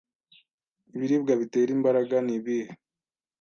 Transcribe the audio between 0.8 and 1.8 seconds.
Ibiribwa bitera